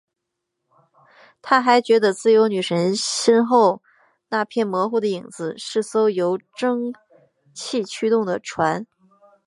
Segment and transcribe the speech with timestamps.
[1.43, 3.83] 他还觉得自由女神身后
[4.29, 6.91] 那片模糊的影子是艘由蒸
[7.53, 8.87] 汽驱动的船。